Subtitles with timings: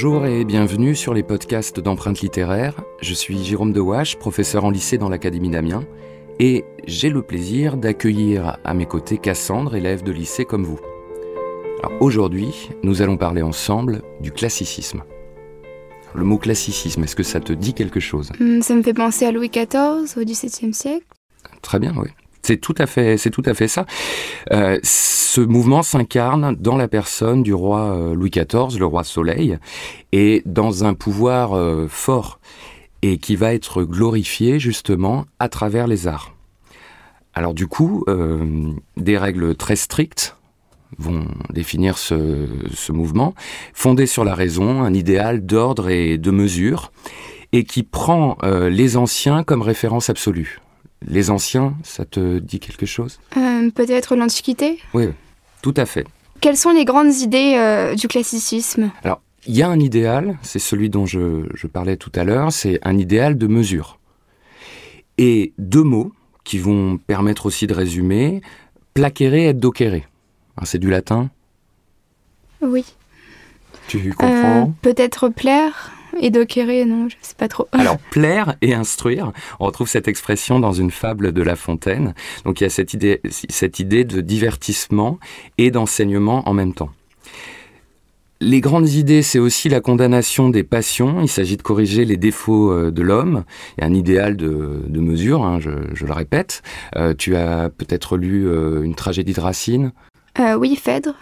[0.00, 2.84] Bonjour et bienvenue sur les podcasts d'empreintes littéraires.
[3.02, 5.82] Je suis Jérôme Dewache, professeur en lycée dans l'Académie d'Amiens,
[6.38, 10.78] et j'ai le plaisir d'accueillir à mes côtés Cassandre, élève de lycée comme vous.
[11.98, 15.02] aujourd'hui, nous allons parler ensemble du classicisme.
[16.14, 18.30] Le mot classicisme, est-ce que ça te dit quelque chose?
[18.38, 21.06] Hmm, Ça me fait penser à Louis XIV au XVIIe siècle.
[21.60, 22.10] Très bien, oui.
[22.48, 23.84] C'est tout à fait, ça.
[24.52, 29.58] Euh, ce mouvement s'incarne dans la personne du roi euh, Louis XIV, le roi Soleil,
[30.12, 32.40] et dans un pouvoir euh, fort
[33.02, 36.32] et qui va être glorifié justement à travers les arts.
[37.34, 38.04] Alors du coup,
[38.96, 40.34] des règles très strictes
[40.98, 43.34] vont définir ce, mouvement,
[43.74, 46.90] fondé sur la raison, un idéal d'ordre et de mesure,
[47.52, 50.58] et qui prend les anciens comme référence absolue.
[51.06, 53.20] Les anciens, ça te dit quelque chose?
[53.36, 54.78] Euh, Peut-être l'Antiquité?
[54.94, 55.08] Oui,
[55.62, 56.06] tout à fait.
[56.40, 58.90] Quelles sont les grandes idées euh, du classicisme?
[59.02, 62.78] Alors, il y a un idéal, c'est celui dont je, parlais tout à l'heure, c'est
[62.82, 63.98] un idéal de mesure.
[65.16, 66.12] Et deux mots
[66.44, 68.42] qui vont permettre aussi de résumer,
[68.94, 70.02] placere et docere.
[70.64, 71.30] C'est du latin?
[72.60, 72.84] Oui.
[73.86, 74.62] Tu comprends?
[74.62, 75.92] Euh, Peut-être plaire?
[76.20, 77.68] Et non, je sais pas trop.
[77.72, 82.14] Alors, plaire et instruire, on retrouve cette expression dans une fable de La Fontaine.
[82.44, 85.18] Donc, il y a cette idée, cette idée de divertissement
[85.56, 86.90] et d'enseignement en même temps.
[88.40, 91.20] Les grandes idées, c'est aussi la condamnation des passions.
[91.22, 93.44] Il s'agit de corriger les défauts euh, de l'homme.
[93.76, 95.70] Il y a un idéal de, mesure, hein, je,
[96.04, 96.62] le répète.
[96.94, 99.92] Euh, tu as peut-être lu euh, une tragédie de Racine?
[100.56, 101.16] Oui, Phèdre.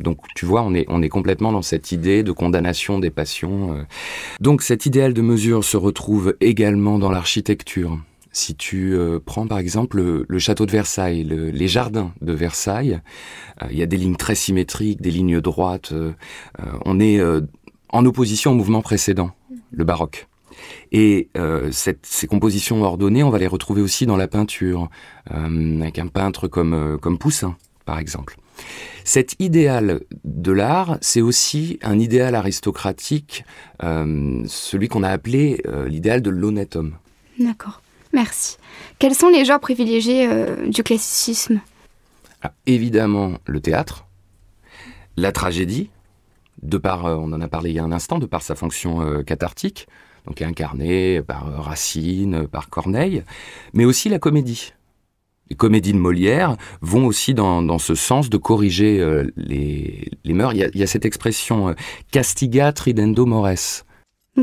[0.00, 3.74] Donc tu vois, on est, on est complètement dans cette idée de condamnation des passions.
[3.74, 3.82] Euh.
[4.40, 7.98] Donc cet idéal de mesure se retrouve également dans l'architecture.
[8.32, 13.00] Si tu euh, prends par exemple le, château de Versailles, les jardins de Versailles,
[13.62, 15.92] euh, il y a des lignes très symétriques, des lignes droites.
[16.84, 17.20] on est
[17.88, 19.32] en opposition au mouvement précédent,
[19.72, 20.28] le baroque.
[20.92, 21.28] Et
[21.72, 24.88] ces compositions ordonnées, on va les retrouver aussi dans la peinture,
[25.26, 28.36] avec un peintre comme, comme Poussin, par exemple.
[29.04, 33.44] Cet idéal de l'art, c'est aussi un idéal aristocratique,
[33.82, 36.94] euh, celui qu'on a appelé euh, l'idéal de l'honnête homme.
[37.38, 37.82] D'accord,
[38.12, 38.56] merci.
[38.98, 41.60] Quels sont les genres privilégiés euh, du classicisme?
[42.42, 44.06] Ah, Évidemment, le théâtre,
[45.16, 45.90] la tragédie,
[46.62, 49.22] de par, on en a parlé il y a un instant, de par sa fonction
[49.24, 49.88] cathartique,
[50.26, 53.24] donc incarnée par Racine, par Corneille,
[53.72, 54.74] mais aussi la comédie
[55.50, 60.54] les comédies de Molière vont aussi dans, ce sens de corriger euh, les, mœurs.
[60.54, 61.72] Il y, a, cette expression euh,
[62.12, 63.84] castigat ridendo mores.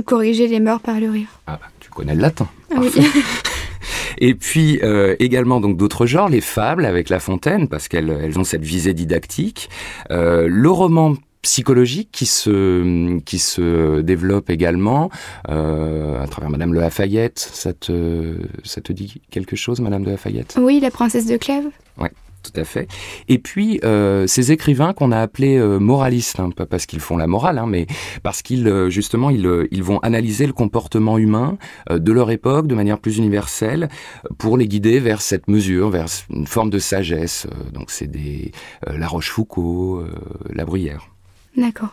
[0.05, 1.29] Corriger les mœurs par le rire.
[1.47, 2.47] Ah bah, tu connais le latin.
[2.75, 2.81] Ah
[4.19, 8.39] Et puis euh, également donc d'autres genres, les fables avec La Fontaine parce qu'elles elles
[8.39, 9.69] ont cette visée didactique,
[10.09, 11.15] le roman
[11.47, 15.09] psychologique qui se qui se développe également
[15.47, 17.39] euh, à travers Madame de Lafayette.
[17.39, 18.35] Ça te
[18.65, 20.57] ça te dit quelque chose, Madame de Lafayette?
[20.59, 21.69] Oui, la princesse de Clèves.
[21.97, 22.11] Ouais.
[22.43, 22.87] Tout à fait.
[23.27, 27.17] Et puis euh, ces écrivains qu'on a appelés euh, moralistes, hein, pas parce qu'ils font
[27.17, 27.87] la morale, hein, mais
[28.23, 31.57] parce qu'ils justement ils, ils, vont analyser le comportement humain
[31.89, 33.89] de leur époque de manière plus universelle
[34.37, 37.47] pour les guider vers cette mesure, vers une forme de sagesse.
[37.73, 38.51] donc c'est des
[38.85, 40.07] La Rochefoucauld,
[40.53, 41.09] La Bruyère.
[41.57, 41.89] D'accord.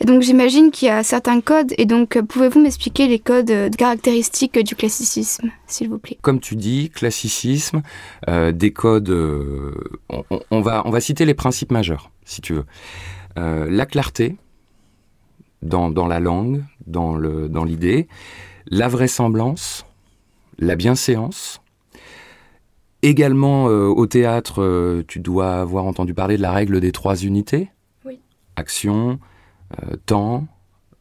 [0.00, 3.50] Et donc j'imagine qu'il y a certains codes, et donc euh, pouvez-vous m'expliquer les codes
[3.50, 6.18] euh, caractéristiques du classicisme, s'il vous plaît?
[6.20, 7.82] Comme tu dis, classicisme,
[8.28, 9.10] euh, des codes,
[10.50, 12.64] on, va, on va citer les principes majeurs, si tu veux.
[13.36, 14.36] la clarté
[15.62, 18.08] dans, la langue, dans l'idée,
[18.66, 19.86] la vraisemblance,
[20.58, 21.60] la bienséance,
[23.02, 27.68] Également, au théâtre, tu dois avoir entendu parler de la règle des trois unités
[28.56, 29.18] action,
[29.82, 30.46] euh, temps,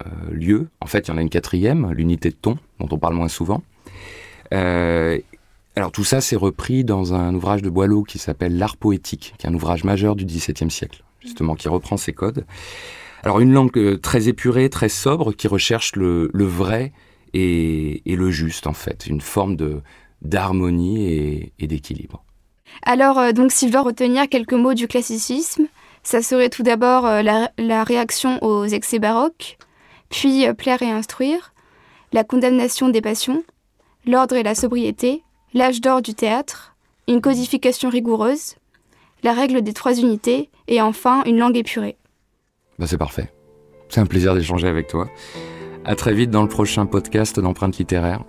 [0.05, 0.69] euh, lieu.
[0.81, 3.27] En fait, il y en a une quatrième, l'unité de ton, dont on parle moins
[3.27, 3.63] souvent.
[4.53, 5.19] Euh,
[5.75, 9.45] alors tout ça, c'est repris dans un ouvrage de Boileau qui s'appelle L'art poétique, qui
[9.45, 12.45] est un ouvrage majeur du XVIIe siècle, justement, qui reprend ces codes.
[13.23, 16.91] Alors une langue très épurée, très sobre, qui recherche le, vrai
[17.33, 19.81] et, le juste, en fait, une forme de
[20.21, 22.23] d'harmonie et, d'équilibre.
[22.83, 25.67] Alors, donc, si je dois retenir quelques mots du classicisme,
[26.05, 29.57] ça serait tout d'abord euh, la, réaction aux excès baroques,
[30.09, 31.53] puis euh, plaire et instruire,
[32.13, 33.43] la condamnation des passions,
[34.05, 35.23] l'ordre et la sobriété,
[35.53, 36.75] l'âge d'or du théâtre,
[37.07, 38.55] une codification rigoureuse,
[39.23, 41.97] la règle des trois unités, et enfin une langue épurée.
[42.77, 43.33] Bah c'est parfait.
[43.89, 45.09] C'est un plaisir d'échanger avec toi.
[45.85, 48.23] À très vite dans le prochain podcast d'empreintes littéraires.